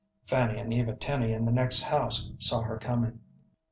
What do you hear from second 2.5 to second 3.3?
her coming.